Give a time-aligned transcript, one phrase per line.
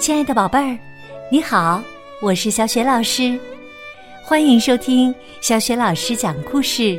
[0.00, 0.78] 亲爱的宝贝儿，
[1.30, 1.82] 你好，
[2.22, 3.38] 我是小雪老师，
[4.24, 6.98] 欢迎收听小雪老师讲故事，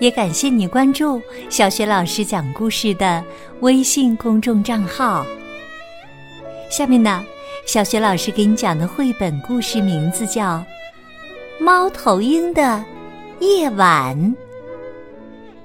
[0.00, 3.24] 也感谢你关注小雪老师讲故事的
[3.60, 5.24] 微信公众账号。
[6.68, 7.24] 下面呢，
[7.64, 10.56] 小雪老师给你讲的绘本故事名字叫
[11.60, 12.84] 《猫头鹰的
[13.38, 14.16] 夜晚》。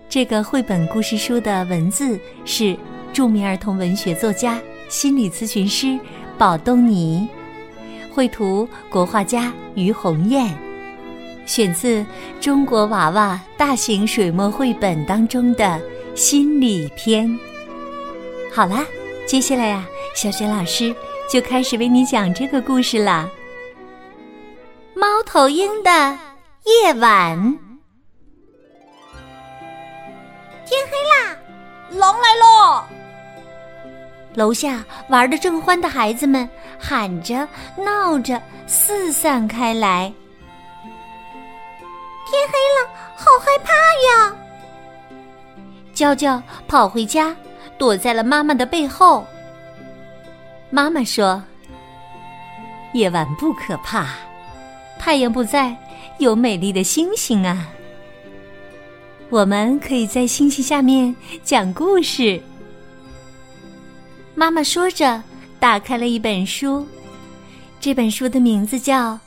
[0.07, 2.77] 这个绘本故事书的文字是
[3.11, 5.99] 著名儿童文学作家、心理咨询师
[6.37, 7.27] 宝东尼，
[8.13, 10.57] 绘图国画家于红艳，
[11.45, 12.01] 选自
[12.41, 15.79] 《中国娃娃大型水墨绘本》当中的
[16.15, 17.39] 心理篇。
[18.53, 18.85] 好啦，
[19.27, 20.93] 接下来呀，小雪老师
[21.29, 23.29] 就开始为你讲这个故事啦，
[24.99, 25.91] 《猫头鹰的
[26.65, 27.37] 夜晚》。
[30.65, 31.37] 天黑啦，
[31.91, 33.02] 狼来喽！
[34.35, 36.47] 楼下玩的正欢的孩子们
[36.79, 40.11] 喊着、闹着，四散开来。
[42.25, 43.71] 天黑了，好害怕
[44.07, 44.35] 呀！
[45.93, 47.35] 娇娇跑回家，
[47.77, 49.23] 躲在了妈妈的背后。
[50.71, 51.43] 妈妈说
[52.93, 54.07] ：“夜晚不可怕，
[54.97, 55.77] 太阳不在，
[56.17, 57.67] 有美丽的星星啊。”
[59.29, 62.41] 我们可以在星星下面讲故事。
[64.35, 65.21] 妈妈说着，
[65.59, 66.85] 打开了一本书。
[67.79, 69.13] 这本书的名字叫《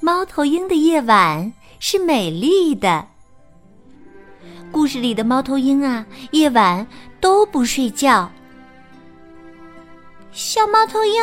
[0.00, 3.06] 猫头鹰的夜晚是美丽的》。
[4.70, 6.86] 故事里的猫头鹰啊，夜晚
[7.20, 8.30] 都不睡觉。
[10.32, 11.22] 小猫头鹰，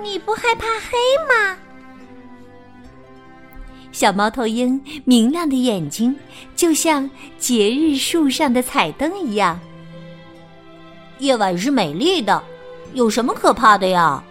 [0.00, 0.96] 你不害怕黑
[1.28, 1.56] 吗？
[3.90, 6.14] 小猫头鹰明亮的眼睛，
[6.54, 9.58] 就像节日树上的彩灯一样。
[11.18, 12.42] 夜晚是美丽的，
[12.94, 14.22] 有什么可怕的呀？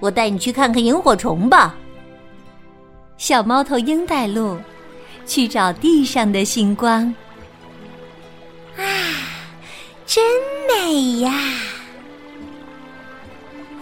[0.00, 1.74] 我带你去看看萤火虫吧。
[3.16, 4.58] 小猫头鹰带路，
[5.26, 7.02] 去找地上的星光。
[8.76, 8.82] 啊，
[10.06, 10.24] 真
[10.68, 11.32] 美呀！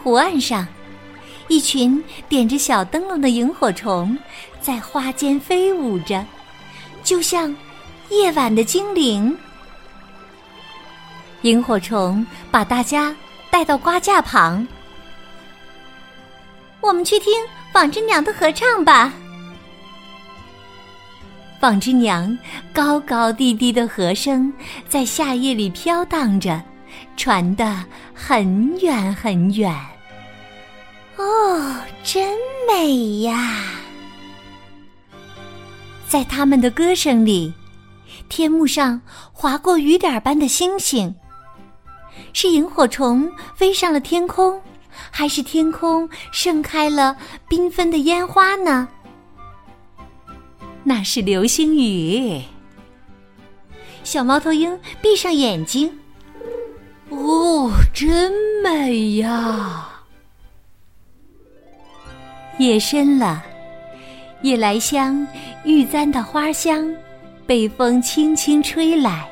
[0.03, 0.67] 湖岸上。
[1.49, 4.17] 一群点着小灯笼的萤火虫
[4.61, 6.25] 在花间飞舞着，
[7.03, 7.53] 就像
[8.09, 9.37] 夜晚的精灵。
[11.43, 13.15] 萤火虫把大家
[13.51, 14.67] 带到瓜架旁，
[16.81, 17.33] 我们去听
[17.73, 19.13] 纺织娘的合唱吧。
[21.59, 22.39] 纺织娘
[22.73, 24.53] 高高低低的和声
[24.89, 26.63] 在夏夜里飘荡着，
[27.17, 27.85] 传得
[28.15, 29.75] 很远很远。
[31.17, 32.37] 哦，真
[32.67, 33.63] 美呀！
[36.09, 37.53] 在他们的歌声里，
[38.29, 39.01] 天幕上
[39.33, 41.15] 划过雨点般的星星。
[42.33, 44.61] 是萤火虫飞上了天空，
[45.11, 47.17] 还是天空盛开了
[47.49, 48.89] 缤纷的烟花呢？
[50.83, 52.43] 那是流星雨。
[54.03, 55.93] 小猫头鹰闭上眼睛，
[57.11, 59.89] 哦，真美呀！
[62.59, 63.45] 夜深了，
[64.43, 65.27] 夜来香、
[65.65, 66.93] 玉簪的花香
[67.47, 69.30] 被风轻轻吹来。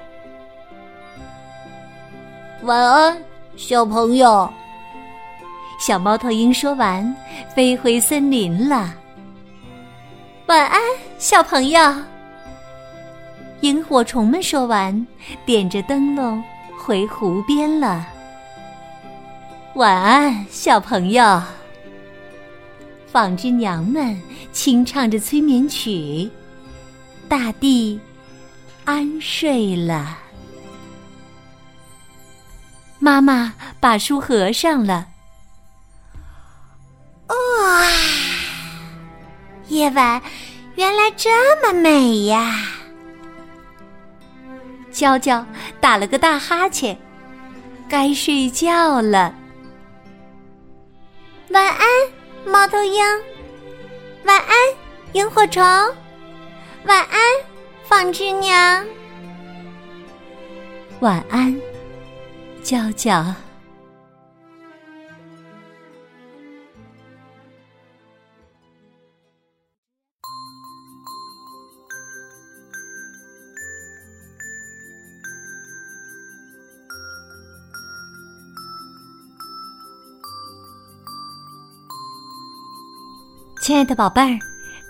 [2.68, 3.16] 晚安，
[3.56, 4.46] 小朋友。
[5.80, 7.16] 小猫头鹰说完，
[7.56, 8.94] 飞回森林了。
[10.48, 10.78] 晚安，
[11.16, 11.80] 小朋友。
[13.62, 15.06] 萤火虫们说完，
[15.46, 16.44] 点着灯笼
[16.78, 18.06] 回湖边了。
[19.76, 21.42] 晚安，小朋友。
[23.06, 24.20] 纺织娘们
[24.52, 26.30] 轻唱着催眠曲，
[27.30, 27.98] 大地
[28.84, 30.18] 安睡了。
[32.98, 35.06] 妈妈把书合上了。
[37.28, 37.86] 哇，
[39.68, 40.20] 夜晚
[40.76, 41.30] 原来这
[41.62, 42.64] 么美呀！
[44.90, 45.44] 娇娇
[45.80, 46.98] 打了个大哈欠，
[47.88, 49.34] 该睡觉了。
[51.50, 51.86] 晚安。
[52.46, 53.04] 猫头鹰，
[54.24, 54.54] 晚安，
[55.12, 55.62] 萤火虫，
[56.84, 57.20] 晚安，
[57.84, 58.86] 纺织娘，
[61.00, 61.54] 晚安，
[62.62, 63.24] 娇娇。
[83.60, 84.38] 亲爱的宝贝儿，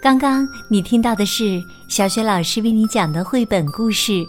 [0.01, 4.13] 刚刚你听到的是小雪老师为你讲的绘本故事《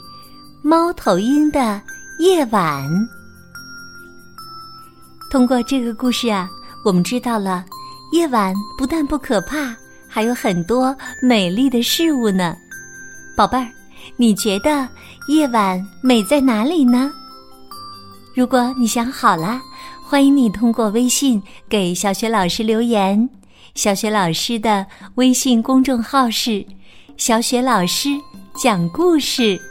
[0.64, 1.80] 猫头鹰的
[2.18, 2.84] 夜晚》。
[5.30, 6.50] 通过这个故事啊，
[6.84, 7.64] 我们知道了，
[8.12, 9.76] 夜晚不但不可怕，
[10.08, 12.58] 还有很多美丽的事物呢。
[13.38, 13.68] 宝贝儿，
[14.18, 14.90] 你觉得
[15.28, 17.12] 夜晚美在哪里呢？
[18.34, 19.62] 如果你想好了，
[20.04, 23.30] 欢迎你通过微信给小雪老师留言。
[23.76, 24.84] 小雪老师的
[25.16, 26.66] 微信公众号是
[27.18, 28.10] “小雪老师
[28.56, 29.62] 讲故事”，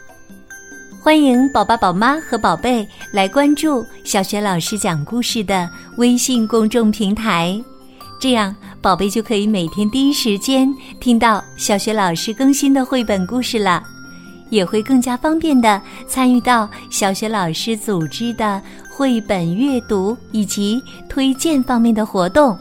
[1.08, 5.66] 欢迎宝宝、宝妈和宝贝来关注小雪老师讲故事的
[5.96, 7.58] 微信公众平台，
[8.20, 10.70] 这样宝贝就可以每天第一时间
[11.00, 13.82] 听到小雪老师更新的绘本故事了，
[14.50, 18.60] 也会更加方便的参与到小雪老师组织的
[18.94, 20.78] 绘本阅读以及
[21.08, 22.54] 推荐方面的活动。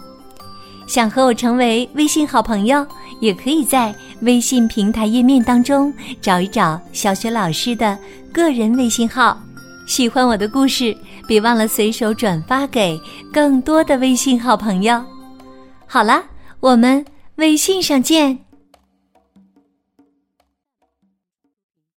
[0.87, 2.87] 想和我成为微信好朋友，
[3.19, 7.97] 也可以在微信平台页面当中找一找小雪老师的
[8.33, 9.39] 个人微信号。
[9.87, 10.95] 喜欢我的故事，
[11.27, 12.99] 别忘了随手转发给
[13.31, 15.03] 更多的微信好朋友。
[15.85, 16.23] 好了，
[16.59, 17.05] 我们
[17.35, 18.46] 微信上见。